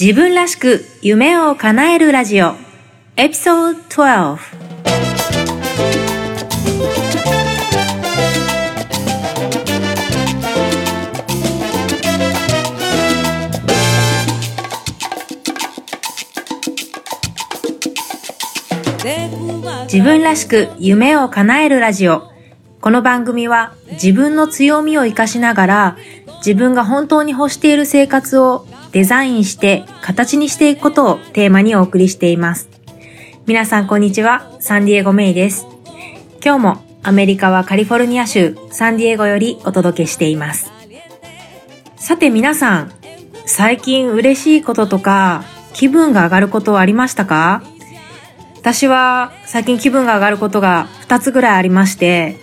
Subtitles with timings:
[0.00, 2.54] 自分らしく夢を叶えるラジオ。
[3.16, 4.36] エピソード12
[19.90, 22.30] 自分らしく夢を叶えるラジオ。
[22.80, 25.96] この番組は自分の強みを活かしながら
[26.36, 32.68] 自分が本当に欲している生活をデザインして形にしていくことをテーマにお送りしています。
[33.46, 35.66] 皆さんこんにちは、サンディエゴメイです。
[36.42, 40.70] 今日もアメリカはカリフォルニア州サンディエゴよりお届けしています。
[41.96, 42.92] さて皆さん、
[43.44, 47.62] 最近嬉しいこととか気分が上がることはありましたか？
[48.56, 52.36] 私は最近気分が上がることが2つぐらいありまして、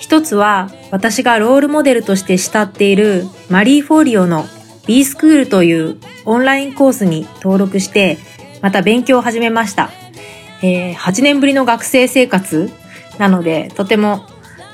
[0.00, 4.46] 一つは私がロールモデルとして慕っているマリー・フォーリオの
[4.86, 8.18] B スクールというオンラインコースに登録して
[8.60, 9.90] また勉強を始めました。
[10.62, 12.70] えー、8年ぶりの学生生活
[13.18, 14.26] なのでとても、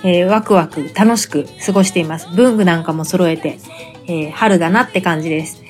[0.04, 2.28] えー、ワクワク楽しく過ごしています。
[2.34, 3.58] 文具なんかも揃えて、
[4.06, 5.62] えー、春だなって感じです。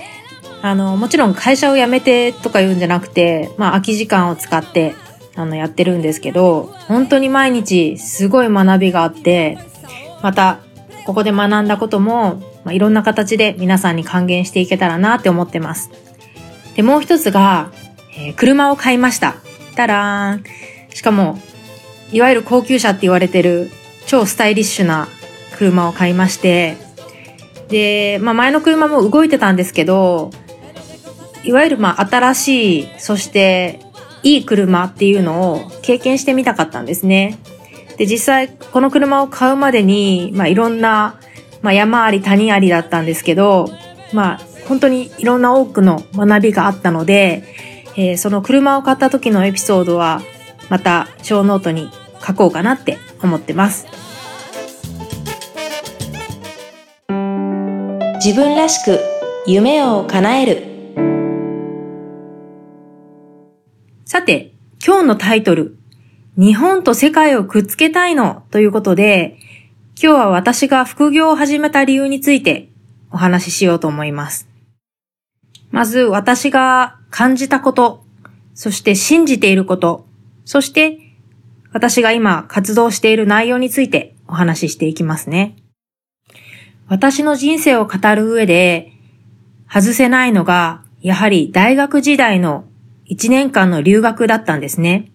[0.61, 4.95] あの、もちろん会社を辞めてとか言うんじゃなくて、まあ空き時間を使って
[5.39, 9.57] あの、やってるんですけど、本当に毎日すごい学びがあって、
[10.21, 10.59] また、
[11.09, 15.89] ここで学んだことも、まあ、いろんな形で皆さんに還元していけたらなって思ってます。
[16.77, 17.73] で、もう一つが、
[18.15, 19.37] えー、車を買いました。
[19.75, 20.45] たらーん。
[20.95, 21.41] しかも、
[22.13, 23.71] いわゆる高級車って言われてる
[24.07, 25.09] 超スタイリッシュな
[25.57, 26.77] 車を買いまして、
[27.71, 30.31] で、まあ前の車も動いてたんですけど、
[31.43, 33.81] いわゆるまあ新しい、そして
[34.23, 37.39] いい車っていうのを経験してみたかったんですね。
[37.99, 41.21] で、実際この車を買うまでに、まあいろんな、
[41.63, 43.69] まあ山あり谷ありだったんですけど、
[44.13, 47.43] まあ本当にいろんな多くの学びがあったので、
[47.97, 50.23] えー、その車を買った時のエピソードは
[50.71, 51.91] また小ノートに
[52.25, 53.87] 書こうかなって思ってます。
[58.25, 59.01] 自分らしく
[59.47, 60.69] 夢を叶える
[64.05, 65.77] さて、今日のタイトル、
[66.39, 69.39] 日本と世界をくっつけたいのということで、
[70.01, 72.69] 今日は私が副業を始めた理由について
[73.11, 74.49] お話ししようと思います。
[75.73, 78.05] まず私が感じたこと、
[78.55, 80.07] そして信じていること、
[80.45, 81.01] そして
[81.73, 85.57] 私が今活動している内容についてお話ししていきますね。
[86.87, 88.93] 私の人生を語る上で
[89.69, 92.65] 外せないのが、やはり大学時代の
[93.11, 95.11] 1年間の留学だったんですね。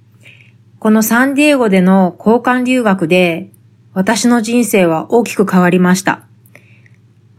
[0.83, 3.49] このサンディエゴでの交換留学で
[3.93, 6.25] 私の人生は大きく変わりました。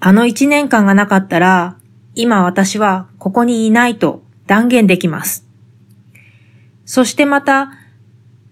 [0.00, 1.76] あの1年間がなかったら
[2.14, 5.46] 今私はここにいないと断言できます。
[6.86, 7.72] そしてまた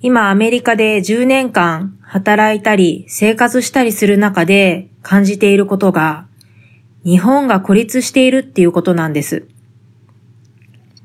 [0.02, 6.26] 今アメリカで10年間働いたり生活したりする中で感じていることが
[7.02, 9.48] 日本が孤立しているっていうことなんです。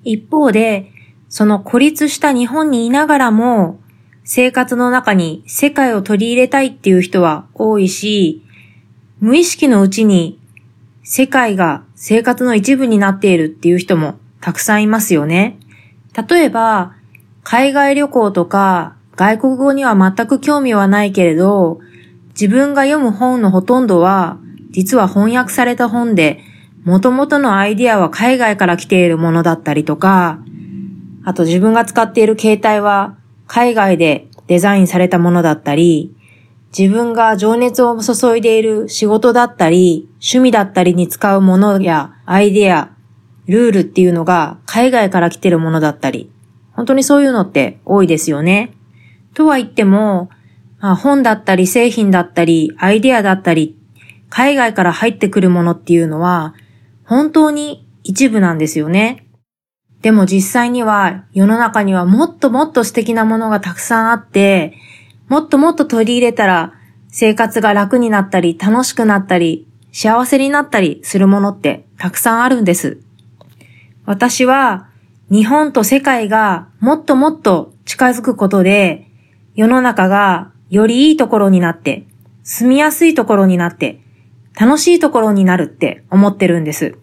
[0.04, 0.92] 一方で、
[1.30, 3.80] その孤立した日本にいながらも、
[4.24, 8.44] 生活の中に世界を取り入れたいっていう人は多いし、
[9.20, 10.40] 無意識のうちに
[11.04, 15.58] 世界が生活の一部になっているっていう人もたくさんいますよね。
[16.30, 16.94] 例えば、
[17.44, 21.80] 海外旅行とか外国語には全く興味はないけれど、
[22.32, 24.38] 自分が読む本のほとんどは
[24.72, 26.42] 実は翻訳された本で
[26.84, 30.40] 元々のアイディアは海外から来ているものだったりとか、
[31.28, 33.18] あと自分が使っている携帯は
[33.48, 36.16] 海外でデザインされたものだったり、
[36.78, 42.92] 自分が情熱を注いでいる仕事だったり、趣味だったりに使うものやアイデア、
[43.46, 46.32] ルールっていうのが海外から来てるものだったり、
[46.72, 48.74] 本当にそういうのって多いですよね。
[49.34, 50.30] とは言っても、
[50.80, 53.76] まあ、本だったり製品だったりアイデアだったり、
[54.30, 56.54] 海外から入ってくるものっていうのは
[57.04, 59.27] 本当に一部なんですよね。
[60.02, 64.78] でも実際には世の中にはもっともっと素敵なものがたくさんあって、
[65.28, 66.74] もっともっと取り入れたら
[67.10, 73.00] 生活が楽になったり楽しくなったり幸せになったりするものってたくさんあるんです。
[74.06, 74.88] 私は
[75.30, 79.08] 日本と世界がもっともっと近づくことで
[79.56, 82.06] 世の中がよりいいところになって
[82.44, 84.00] 住みやすいところになって
[84.58, 86.98] 楽しいところになるって思ってるんです。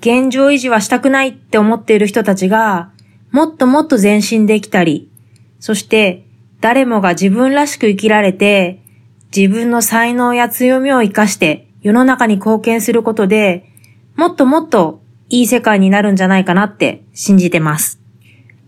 [0.00, 2.90] 現状維持はしたくないって思っている人たちが、
[3.30, 5.10] もっともっと前進できたり、
[5.60, 6.26] そして
[6.60, 8.80] 誰もが自分らしく生きられて、
[9.34, 13.66] 自分の才能や強みを活かして世の中に貢献することで、
[14.16, 18.00] もっともっといい世界になるんじゃないかなって信じてます。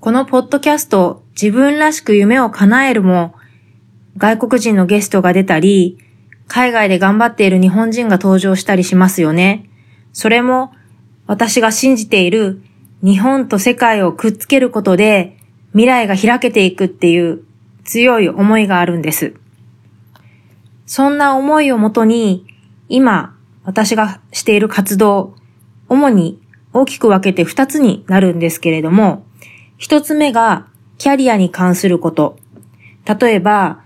[0.00, 3.34] このポッドキャスト、自分らしく夢を叶えるも、
[4.18, 5.96] 外国人のゲストが出たり、
[6.46, 9.70] 海外で頑張っている日本人が登場したりしますよね。
[10.12, 10.72] それも
[11.26, 12.62] 私が信じている
[13.02, 15.36] 日本と世界をくっつけることで
[15.72, 17.44] 未来が開けていくっていう
[17.84, 19.34] 強い思いがあるんです。
[20.86, 22.46] そんな思いをもとに
[22.88, 25.34] 今私がしている活動、
[25.88, 26.40] 主に
[26.72, 29.24] 大きく分けて二つになるんですけれども、
[29.78, 30.66] 一つ目が
[30.98, 32.38] キャリアに関すること。
[33.20, 33.82] 例えば、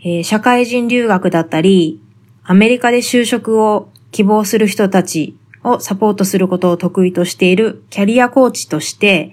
[0.00, 2.00] えー、社会人留学だったり、
[2.42, 9.32] アメリカで就職を希望する人たちをサポートすることを得意としているキャリアコーチとして、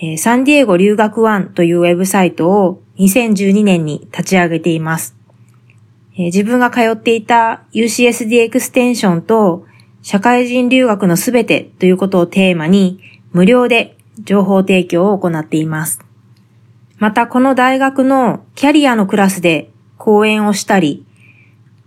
[0.00, 5.16] え、サンディエゴ留学ワンというウェブサイトを2012年に立ち上げています。
[6.16, 9.66] え、自分が通っていた UCSD エクステンションと
[10.02, 13.00] 社会人留学のすべてということをテーマに
[13.32, 16.00] 無料で情報提供を行っています。
[16.98, 21.04] またこの大学のキャリアのクラスで講演をしたり、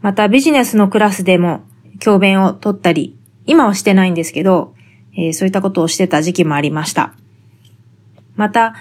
[0.01, 1.61] またビジネスのクラスでも
[1.99, 3.17] 教鞭を取ったり、
[3.49, 4.75] 今はしてないんですけど、
[5.17, 7.15] えー、そういったことをしてた時期もありました。
[8.35, 8.75] また、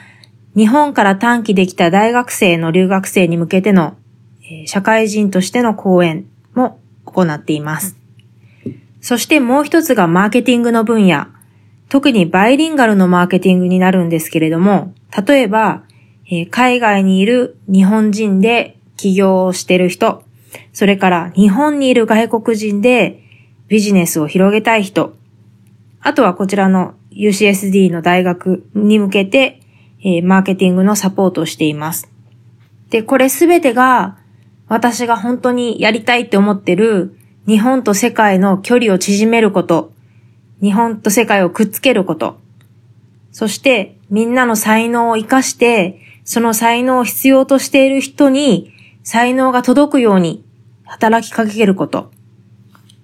[0.55, 3.97] 日本から短期できた大学生の留学生に向けての、
[4.43, 7.97] えー、社会人としての講演も行っています。
[9.01, 11.29] そしてもう一つがマーケティングの分野。
[11.89, 14.93] 特にバイリンガルのマーケティングになるんですけれども、
[15.27, 15.83] 例えば、
[16.27, 20.25] えー、海外にいる日本人で起業をしてる人、
[20.75, 23.28] それから日本にいる外国人で
[23.69, 25.15] ビジネスを広げたい人、
[26.01, 29.61] あとはこちらの UCSD の大学に向けて、
[30.01, 32.11] えー、マーケティングのサポートをしています。
[32.91, 34.17] で、これすべてが
[34.69, 37.17] 私が本当にやりたいって思ってる
[37.47, 39.93] 日本と世界の距離を縮めること、
[40.63, 42.39] 日本と世界をくっつけること、
[43.33, 48.73] そしてみんなの才能を活かして、その才能を必要としている人に
[49.03, 50.45] 才能が届くように
[50.85, 52.11] 働きかけること。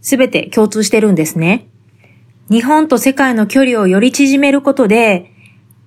[0.04, 1.66] すべて共通してるんですね。
[2.50, 5.32] 日本と世界の距離をより縮めることで、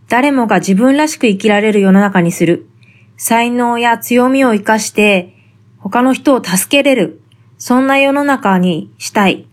[0.10, 2.68] 誰もが自分らしく生きられる世の中にする。
[3.16, 5.36] 才能や強みを活かして、
[5.78, 7.22] 他の人を助けれる。
[7.60, 9.48] そんな世の中にしたい。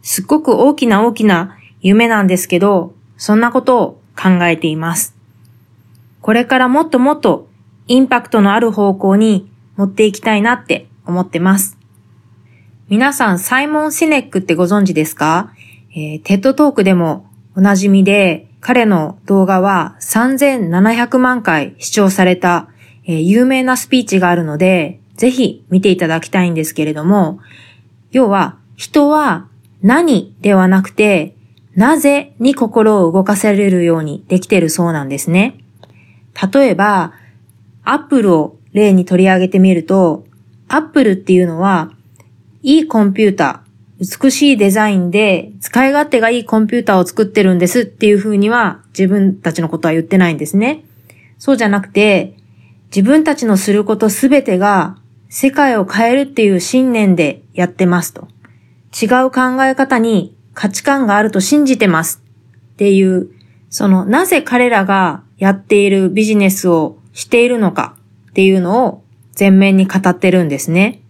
[0.00, 5.16] すっごく大きな大きな夢なんですけど、そんなことを考えています。
[6.20, 7.48] これからもっともっと
[7.88, 11.81] インパクトのある方向に持っていきたいなって思ってます。
[12.92, 15.54] 皆さん、サイモン・シネックってご存知ですか？
[15.92, 17.24] えー、 TED Talk でも
[17.56, 22.68] おなじみで、彼の動画は3700万回視聴された、
[23.06, 27.40] えー、有名なスピーチがあるので、ぜひ見ていただきたいんですけれども、
[28.10, 29.48] 要は、人は
[29.80, 31.34] 何ではなくて、
[31.74, 35.64] なぜに心を動かされるようにできているそうなんですね。
[36.52, 37.14] 例えば、
[37.84, 40.26] アップルを例に取り上げてみると、
[40.68, 41.90] アップルっていうのは、
[42.62, 50.84] いいコンピューター、美しいデザインで使い勝手がいいコンピューターを作ってるんですっていうふうには自分たちのことは言ってないんですね。
[51.38, 52.36] そうじゃなくて、
[52.94, 54.96] 自分たちのすることすべてが
[55.28, 58.28] 世界を変えるっていう信念でやってますと。
[58.92, 62.22] 違う考え方に価値観があると信じてます
[62.74, 63.28] っていう、
[63.70, 67.96] そのなぜ彼らがやっているビジネスをしているのか
[68.30, 69.02] っていうのを
[69.36, 71.01] 前面に語ってるんですね。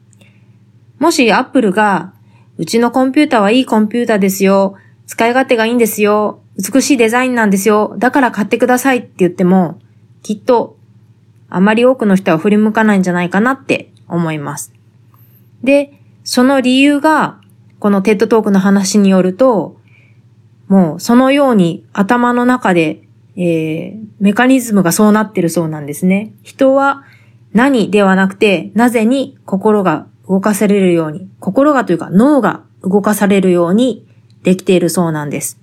[1.02, 2.12] もしアップルが、
[2.58, 4.76] うちのコンピューターはいいコンピューターですよ。
[5.08, 6.40] 使い勝手がいいんですよ。
[6.56, 7.96] 美しいデザインなんですよ。
[7.98, 9.80] だから買ってくださいって言っても、
[10.22, 10.76] きっと、
[11.48, 14.72] あまり多くの人は振り向かないんじゃないかなって思います。
[15.64, 15.92] で、
[16.22, 17.40] その理由が、
[17.80, 19.80] この TED Talk の話によると、
[20.68, 23.02] もうそのように頭の中で、
[23.34, 26.32] えー、メカニズムがそうなってるそうなんですね。
[26.44, 27.02] 人は
[27.52, 34.06] 何ではなくて、なぜに心が動かされるように、心がというか脳が動かされるように
[34.42, 35.58] できているそうなんです。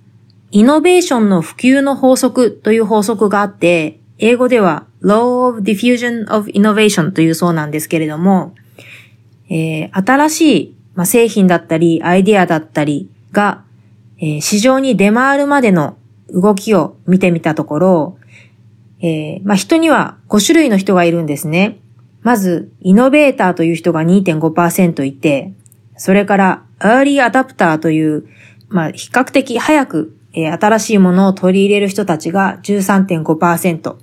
[0.50, 8.54] イノベーションの普及の法則という法則があって、英語では Law of Diffusion of Innovation というそうなんですけれども、
[9.48, 13.64] えー、新しい、まあ、製品だったり、アイデアだったりが、
[14.18, 15.96] えー、市場に出回るまでの
[16.28, 18.18] 動きを見てみたところ、
[19.00, 21.78] えー、まあ、人には5種類の人がいるんですね。
[22.22, 25.52] まず、イノベーターという人が2.5%いて、
[25.96, 28.26] それから、アーリーアダプターという、
[28.68, 33.96] まあ、比較的早く、えー、新しいものを取り入れる人たちが13.5%。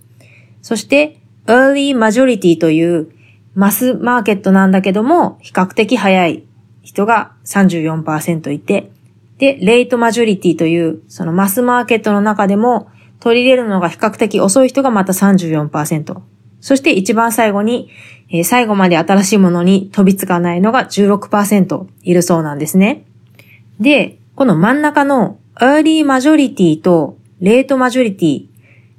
[0.61, 3.09] そして、アーリーマジョリティという
[3.55, 6.43] マスマーケットなんだけども、比較的早い
[6.83, 8.91] 人が34%いて、
[9.37, 16.21] で、レイトマジョリティという、そのマスマーケットの中でも取り入れるのが比較的遅い人がまた34%。
[16.59, 17.89] そして一番最後に、
[18.29, 23.05] えー、最後まで新しいものに飛びつかないのが16%いるそうなんですね。
[23.79, 28.47] で、この真ん中の early majority と late majority、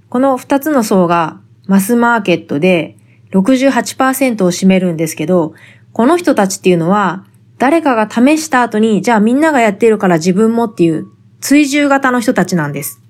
[0.08, 2.96] この2つの層がマスマーケットで
[3.32, 5.54] 68%を占めるんですけど、
[5.92, 7.26] この人たちっていうのは
[7.58, 11.08] 誰かが試した後に、じゃあみんながやってるから自分もっていう
[11.40, 13.02] 追従型の人たちなんです。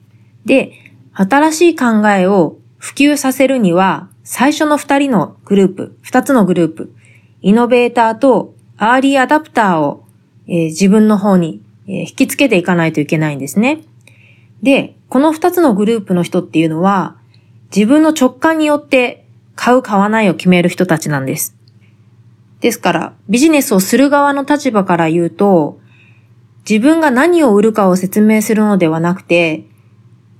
[0.44, 0.72] で、
[1.12, 6.92] 新しい考えを普及させるには、最初の二人のグループ、二つのグループ、
[7.40, 10.04] イノベーターとアーリーアダプターを、
[10.46, 13.80] えー、自分の方に、えー、引きつけていかないといけないんですね。
[14.60, 17.16] で、この二つのグループの人っていうのは、
[17.74, 19.24] 自分の直感によって
[19.56, 21.56] 買う買わないを決める人たちなんです。
[22.60, 25.80] ですから、ビジネスをする側の立場から言うと、
[26.68, 29.64] 自分が何を売るかを説明するのではなくて、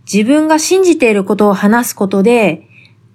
[0.04, 2.68] 自分が信じていることを話すことで、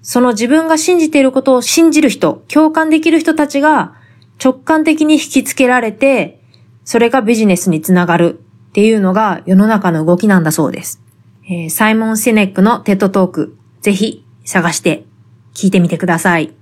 [0.04, 3.96] その自分が信じていることを信じる人、共感できる人たちが
[4.44, 6.42] 直感的に引きつけられて、
[6.84, 11.02] それがビジネスにつながるっていうのが世の中の動きなんだそうです。
[11.46, 15.06] えー、サイモン・シネックのテッドトーク、ぜひ探して
[15.54, 16.54] 聞いてみてください。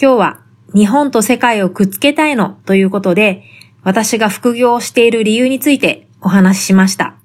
[0.00, 0.40] 今日は
[0.74, 3.42] 日本と世界をくっつけたいのということで、
[3.82, 7.16] 私が副業をしている理由についてお話ししました。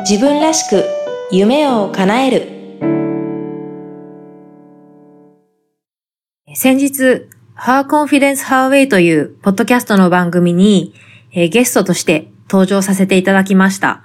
[0.00, 0.84] 自分らしく
[1.32, 2.55] 夢を叶える
[6.58, 10.94] 先日、Her Confidence Her Way というポッドキャストの番組に、
[11.30, 14.02] えー、ゲストとして登場させていただきました。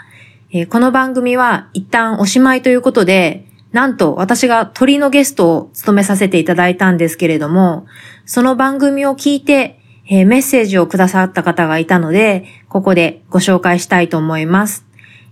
[0.52, 7.86] えー、この番組は一旦おしまいということで、なんと私が鳥のゲストを務めさせていただいたんですけれども、
[8.26, 9.80] その番組を聞いて、
[10.10, 14.86] えー、メッセージをくださった方がいたので、ここでご紹介したいと思います。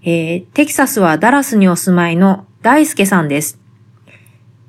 [0.03, 3.59] えー、テキサスはダラスにお住まいの大輔さんです。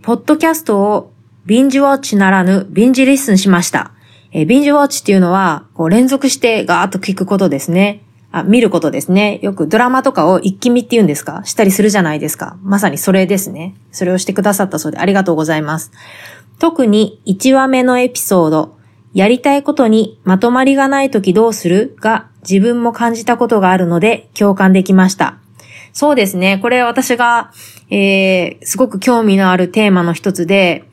[0.03, 1.13] ポッドキャストを
[1.51, 3.91] ビンジウォッチならぬビンジリッスンしました。
[4.31, 8.05] えー、ビンジウォッチっていうのは、こう連続してガーッと聞くことですね。
[8.31, 9.41] あ、見ることですね。
[9.43, 11.43] よくドラマとかを一気見って言うんですか？
[11.45, 12.57] したりするじゃないですか。
[12.63, 13.75] まさにそれですね。
[13.91, 15.91] それをしてくださったそうでありがとうございます。
[16.61, 18.77] 特に1話目のエピソード、
[19.13, 21.97] やりたいことにまとまりがないときどうする？
[21.99, 25.41] が自分も感じたことがあるので共感できました。
[25.93, 26.61] そうですね。
[26.63, 27.51] これ私が、
[27.91, 30.85] えー、すごく興味のあるテーマの一つで、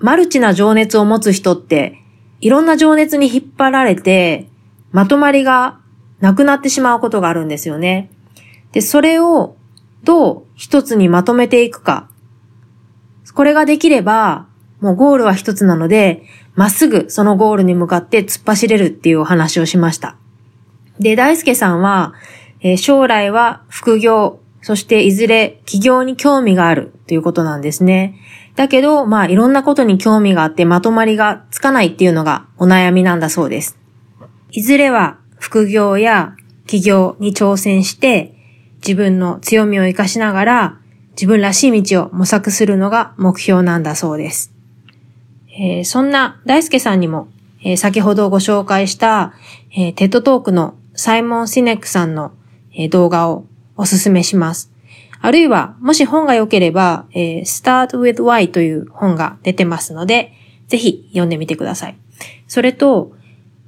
[0.00, 2.02] マルチな情熱を持つ人って、
[2.40, 4.48] いろんな情熱に引っ張られて、
[4.92, 5.78] まとまりが
[6.20, 8.10] なくなってしまうことがあるんですよね。
[8.72, 9.56] で、それを
[10.02, 12.08] どう一つにまとめていくか。
[13.34, 14.46] これができれば、
[14.80, 20.16] もうゴールは一つなので、まっすぐそのゴールに向かって突っ走れるっていうお話をしました。
[20.98, 22.14] で、大輔さんは、
[22.60, 28.16] えー、将来は副業、そしていずれ起業に興味があるということなんですね。
[28.56, 33.78] だけど、まあいろんなことに興味があってまとまりがつかないっていうのがお悩みなんだそうです。
[34.50, 38.34] いずれは副業や起業に挑戦して
[38.76, 40.78] 自分の強みを活かしながら
[41.12, 44.52] 自分らしい道を模索するのが目標なんだそうです。
[45.58, 47.28] えー、そんな大輔さんにも、
[47.62, 49.34] えー、先ほどご紹介した、
[49.72, 52.32] えー、 TED Talk のサイモン・シネックさんの、
[52.72, 54.70] え動画をおすすめします。
[55.22, 60.32] あるいは、もし本が良ければ、えー、Start with Why という本が出てますので、
[60.68, 61.96] ぜひ読んでみてください。
[62.46, 63.12] それと、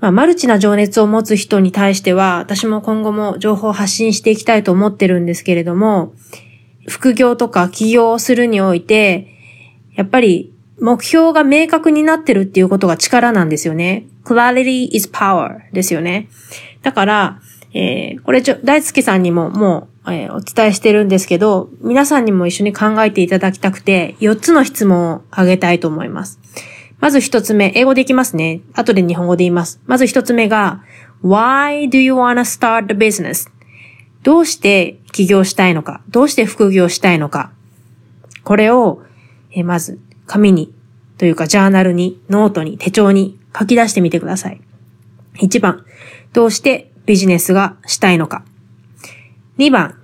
[0.01, 6.15] まあ、マルチな情熱を持つ人に対しては、私も今後も情報を発信していきたいと思ってるんですけれども、
[6.89, 9.29] 副業とか起業をするにおいて、
[9.95, 14.07] やっぱり目標が明確になってるっていうことが力なんですよね。
[14.25, 16.29] clarity is power ですよね。
[16.83, 17.41] だから、
[17.75, 26.41] えー、これちょ、大輔さんにももう、えー、お伝えしてるんですけど、皆さんにも一緒に考えていただきたくて、4つの質問をあげたいと思います。
[26.99, 28.61] まず1つ目、英語でいきますね。
[28.75, 29.81] 後で日本語で言います。
[29.87, 30.83] まず1つ目が、
[31.23, 33.49] Why do you wanna start a business?
[34.23, 36.03] どうして起業したいのか？
[36.09, 37.53] どうして副業したいのか？
[38.45, 39.03] これを、
[39.53, 40.73] えー、まず、紙に、
[41.19, 44.61] というかジャーナルに、ノートに、手帳に書き出してみてください。
[45.37, 45.85] 1番、
[46.33, 48.45] どうしてビジネスがしたいのか？
[49.63, 49.95] 2番、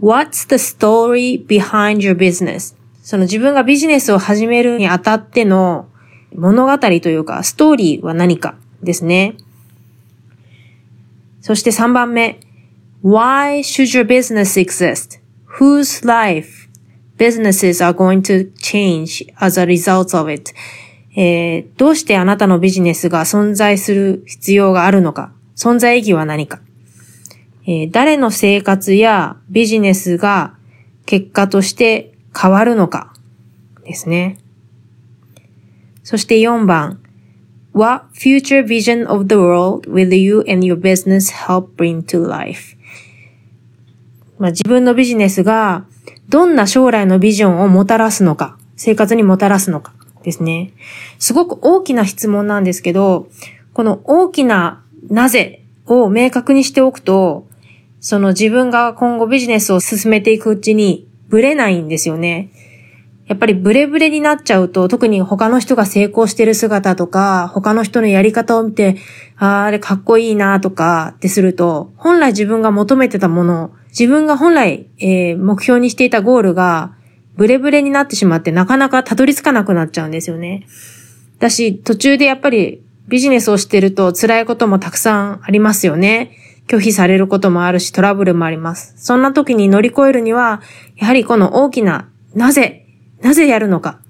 [0.00, 2.74] What's the story behind your business?
[3.02, 5.90] その自分がビジネスを始めるにあたっての
[6.34, 9.36] 物語というか、ストーリーは何かですね。
[11.42, 12.40] そして3番目、
[13.04, 15.20] Why should your business exist?
[15.58, 16.70] Whose life
[17.18, 20.54] businesses are going to change as a result of it?
[21.14, 26.60] えー、どうしてあなたのビジネスが存在する必要があるのか存在意義は何か
[27.68, 30.54] えー、誰の生活やビジネスが
[31.04, 33.12] 結果として変わるのか
[33.84, 34.38] ですね。
[36.02, 36.98] そして4番、
[37.74, 42.74] What future vision of the world will you and your business help bring to life?
[44.38, 45.84] まあ、自分のビジネスが
[46.30, 50.72] どんな将来のビジョンをもたらすのか、生活にもたらすのかですね。
[51.18, 53.28] すごく大きな質問なんですけど、
[53.74, 57.46] この大きななぜを明確にしておくと、
[58.00, 62.50] その自分が今後ビジネスを進めていくうちにブレないんですよね。
[63.26, 68.96] やっぱりブレブレになっちゃうと、特に他の人が成功してる姿とか、他の人のやり方を見て、
[69.36, 76.94] あああれかっこいいなとかってすると、本来自分が求めてたもの、自分が本来、えー、目標にしていたゴールが、
[77.36, 80.66] ブレブレになってしまってなかなかたどり着かなくなっちゃうんですよね。
[81.38, 86.32] だし、途中でやっぱりビジネスをしてると辛いこともたくさんありますよね。
[86.68, 88.94] 拒否されることもあるし、トラブルもあります。
[88.96, 90.60] そんな時に乗り越えるには、
[90.96, 92.86] やはりこの大きな、なぜ、
[93.22, 94.00] なぜやるのか、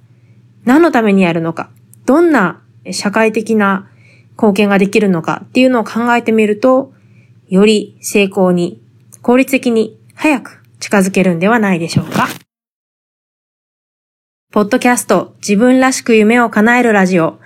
[0.65, 1.71] 何のためにやるのか、
[2.05, 2.61] どんな
[2.91, 3.89] 社会的な
[4.33, 5.43] 貢献ができるのか？
[5.45, 6.93] っていうのを考えてみると、
[7.49, 8.83] より成功に、
[9.23, 12.29] 効率的に早く近づけるんではないでしょうか。
[14.51, 17.39] ポッドキャスト、自分らしく夢を叶えるラジオ。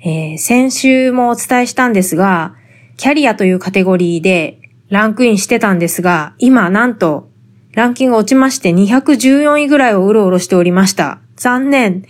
[0.00, 2.54] えー、先週もお伝えしたんですが、
[2.96, 7.28] キャリアというカテゴリーでランクインしてたんですが、今なんと
[7.72, 11.20] ランキング落ちまして214位ぐらいをうろうろしておりました。
[11.36, 12.04] 残念。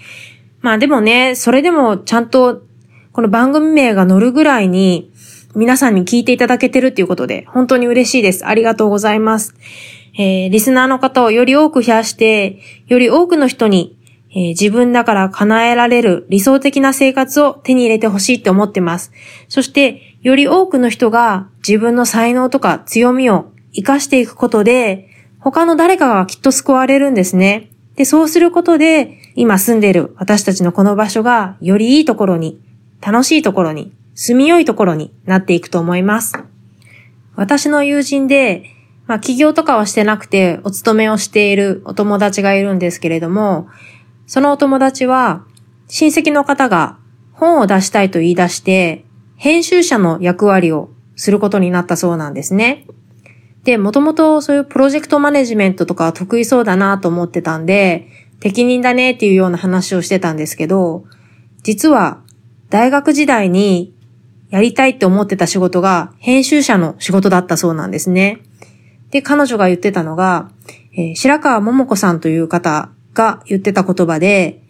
[0.61, 2.63] まあでもね、それでもちゃんと
[3.13, 5.11] この番組名が載るぐらいに
[5.55, 8.47] 皆さんに聞いていただけてるっていうことで本当に嬉しいです。
[8.47, 9.55] ありがとうございます。
[10.17, 13.94] えー、リスナーの方をより多く増やして、より多くの人に、
[14.35, 19.13] えー、自分だから叶えられる理想的な生活を手に入れてほしいって思ってます。
[19.49, 27.71] そして、より多くの人が自分の才能とか強みを活かしていくことで、他の誰かがきっと救われるんですね。
[27.97, 32.61] で、そうすることで、今住んでいる私たちのこの場所が、よりいいところに、
[33.01, 36.35] 楽しいところに、住みよいところになっていくと思います。
[37.37, 38.65] 私の友人で、
[39.07, 43.69] まあ起業とかはしてなくて、お勤めをしているお友達がいるんですけれども、
[44.27, 45.45] そのお友達は、
[45.89, 46.99] 親戚の方が
[47.33, 49.05] 本を出したいと言い出して、
[49.37, 52.87] 編集者の役割をすることになったそうなんですね。
[53.65, 58.09] で、もともとそういうプロジェクトマネジメントとか得意そうだなと思ってたんで、
[58.41, 61.05] 適任だねっていうような話をしてたんですけど、
[61.63, 62.23] 実は
[62.69, 63.95] 大学時代に
[64.51, 68.43] やりたいって思ってた仕事が編集者の仕事だったそうなんですね。
[69.11, 70.51] で、彼女が言ってたのが、
[70.93, 74.61] えー、白川桃子さんという方が言ってた言葉で、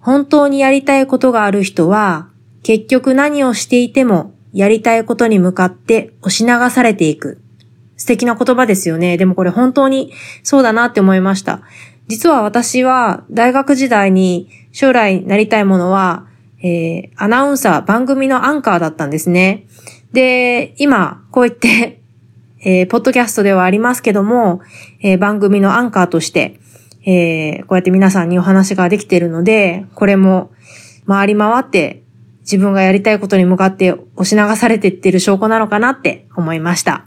[0.00, 2.28] 本当にやりたいことがある人は
[2.62, 7.40] 結局何をしていてもやりたいことに向かって押し流されていく。
[7.96, 9.16] 素敵な言葉ですよね。
[9.16, 11.62] でもこれ本当にそうだなって思いました。
[12.06, 16.26] 実は私は大学時代に将来なりたいものは、
[16.62, 19.66] えー、アナウンサー、番組のアンカーだったんですね。
[20.12, 22.00] で、今、こう言って、
[22.64, 24.60] えー、ポッドキャストではありますけども、
[25.00, 26.60] えー、番組のアンカーとして、
[27.06, 30.50] えー、こうやって皆さんにお話ができているので、これも
[31.06, 32.02] 回り回って
[32.40, 37.06] 自分がやりたいことに向かって押し流されていってる証拠なのかなって思いました。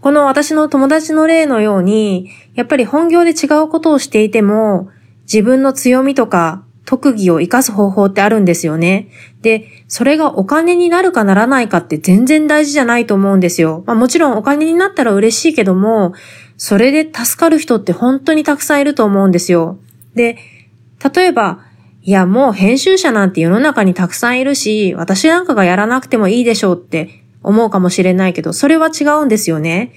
[0.00, 4.90] この私の友達の例のように、やっぱり本業で違うことをしていても、
[5.22, 9.08] 自分の強みとか特技を活かす方法ってあるんですよね。
[9.42, 13.82] で、それがお金になるかならないかって全然大事じゃないと思うんですよ。
[13.86, 16.12] まあもちろんお金になったら嬉しいけども、
[16.56, 19.78] それで助かる人って本当にたくさんいると思うんですよ。
[20.14, 20.38] で、
[21.14, 21.60] 例えば、
[22.02, 29.92] いや、もう編集者なんて世の中にたくさんいるし、私なんかがやらなくてもいいでしょうって思うかもしれないけど、それは違うんですよね。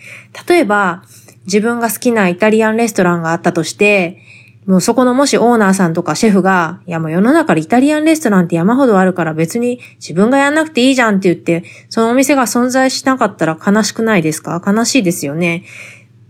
[0.47, 1.03] 例えば、
[1.45, 4.21] 自分が好きなイタリアンレストランがあったとして、
[4.65, 14.61] もうそこのもしオーナーさんとかシェフが、いやもう世の中でイタリアンレストランって山ほどあるから別に自分がやんなくていいじゃんって言って、そのお店が存在しなかったら悲しくないですか？
[14.63, 15.63] 悲しいですよね。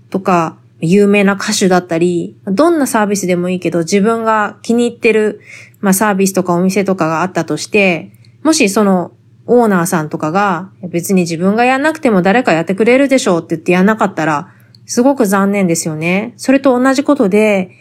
[0.09, 5.41] とか、有名な歌手だったり、どんなサービスでもいいけど自分が気に入ってる、
[5.81, 8.11] まあ、サービスとかお店とかがあったとして、
[8.43, 9.11] もしその
[9.45, 14.53] オーナーさんとかが別に自分がやんなくても誰かやってくれるでしょうって言ってやんなかったら、
[14.85, 16.33] すごく残念ですよね。
[16.37, 17.71] それと同じことで、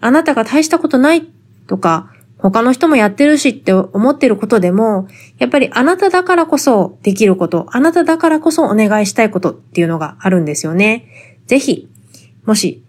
[0.00, 1.26] あなたが大したことない
[1.66, 11.06] とか、他の人もやってるしって思ってることでも、やっぱりあなただからこそできること、あなただからこそお願いしたいことっていうのがあるんですよね。
[11.48, 11.88] ぜひ、
[12.44, 12.84] もし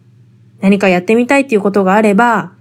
[0.61, 2.51] 何かやってみたいっていうことがあれば、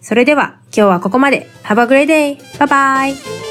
[0.00, 1.48] それでは今日はここまで。
[1.62, 2.58] Have a great day!
[2.58, 3.06] バイバ
[3.40, 3.43] イ